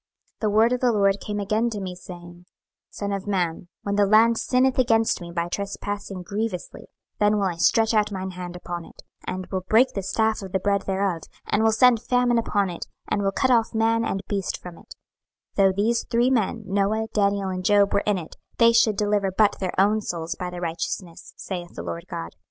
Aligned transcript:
26:014:012 0.37 0.39
The 0.41 0.49
word 0.57 0.73
of 0.73 0.79
the 0.79 0.91
LORD 0.91 1.19
came 1.21 1.39
again 1.39 1.69
to 1.69 1.79
me, 1.79 1.93
saying, 1.95 2.45
26:014:013 2.89 2.89
Son 2.89 3.11
of 3.11 3.27
man, 3.27 3.67
when 3.83 3.95
the 3.97 4.07
land 4.07 4.39
sinneth 4.39 4.79
against 4.79 5.21
me 5.21 5.31
by 5.31 5.47
trespassing 5.47 6.23
grievously, 6.23 6.87
then 7.19 7.35
will 7.37 7.43
I 7.45 7.57
stretch 7.57 7.93
out 7.93 8.11
mine 8.11 8.31
hand 8.31 8.55
upon 8.55 8.83
it, 8.83 9.03
and 9.27 9.45
will 9.51 9.61
break 9.61 9.93
the 9.93 10.01
staff 10.01 10.41
of 10.41 10.53
the 10.53 10.59
bread 10.59 10.81
thereof, 10.87 11.21
and 11.45 11.61
will 11.61 11.71
send 11.71 12.01
famine 12.01 12.39
upon 12.39 12.71
it, 12.71 12.87
and 13.09 13.21
will 13.21 13.31
cut 13.31 13.51
off 13.51 13.75
man 13.75 14.03
and 14.03 14.23
beast 14.27 14.57
from 14.59 14.79
it: 14.79 14.95
26:014:014 15.55 15.55
Though 15.57 15.71
these 15.71 16.03
three 16.09 16.31
men, 16.31 16.63
Noah, 16.65 17.05
Daniel, 17.13 17.49
and 17.49 17.63
Job, 17.63 17.93
were 17.93 17.99
in 18.07 18.17
it, 18.17 18.37
they 18.57 18.71
should 18.73 18.97
deliver 18.97 19.31
but 19.31 19.59
their 19.59 19.79
own 19.79 20.01
souls 20.01 20.33
by 20.33 20.49
their 20.49 20.61
righteousness, 20.61 21.31
saith 21.37 21.75
the 21.75 21.83
Lord 21.83 22.05
GOD. 22.09 22.31